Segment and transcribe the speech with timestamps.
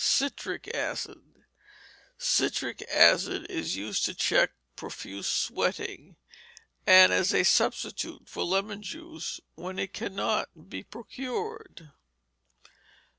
[0.03, 1.21] Citric Acid
[2.17, 6.15] Citric Acid is used to check profuse sweating,
[6.87, 11.91] and as a substitute for lemon juice when it cannot be procured.